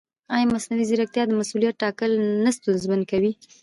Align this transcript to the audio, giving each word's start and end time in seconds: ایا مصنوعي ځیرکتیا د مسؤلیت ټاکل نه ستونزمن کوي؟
ایا 0.35 0.45
مصنوعي 0.53 0.85
ځیرکتیا 0.89 1.23
د 1.27 1.31
مسؤلیت 1.39 1.75
ټاکل 1.81 2.11
نه 2.43 2.51
ستونزمن 2.57 3.01
کوي؟ 3.11 3.31